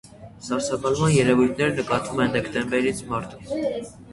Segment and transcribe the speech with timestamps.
[0.45, 3.37] Սառցակալման երևույթներ նկատվում են դեկտեմբերից մարտ։